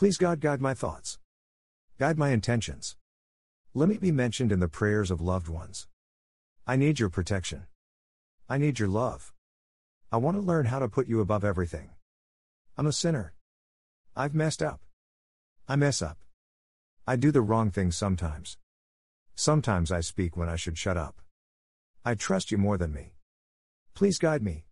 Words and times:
Please, 0.00 0.16
God, 0.16 0.40
guide 0.40 0.62
my 0.62 0.72
thoughts. 0.72 1.18
Guide 1.98 2.16
my 2.16 2.30
intentions. 2.30 2.96
Let 3.74 3.86
me 3.86 3.98
be 3.98 4.10
mentioned 4.10 4.50
in 4.50 4.58
the 4.58 4.66
prayers 4.66 5.10
of 5.10 5.20
loved 5.20 5.46
ones. 5.46 5.88
I 6.66 6.76
need 6.76 6.98
your 6.98 7.10
protection. 7.10 7.66
I 8.48 8.56
need 8.56 8.78
your 8.78 8.88
love. 8.88 9.34
I 10.10 10.16
want 10.16 10.38
to 10.38 10.40
learn 10.40 10.64
how 10.64 10.78
to 10.78 10.88
put 10.88 11.06
you 11.06 11.20
above 11.20 11.44
everything. 11.44 11.90
I'm 12.78 12.86
a 12.86 12.92
sinner. 12.92 13.34
I've 14.16 14.34
messed 14.34 14.62
up. 14.62 14.80
I 15.68 15.76
mess 15.76 16.00
up. 16.00 16.16
I 17.06 17.16
do 17.16 17.30
the 17.30 17.42
wrong 17.42 17.70
thing 17.70 17.90
sometimes. 17.90 18.56
Sometimes 19.34 19.92
I 19.92 20.00
speak 20.00 20.34
when 20.34 20.48
I 20.48 20.56
should 20.56 20.78
shut 20.78 20.96
up. 20.96 21.20
I 22.06 22.14
trust 22.14 22.50
you 22.50 22.56
more 22.56 22.78
than 22.78 22.94
me. 22.94 23.12
Please 23.92 24.18
guide 24.18 24.42
me. 24.42 24.64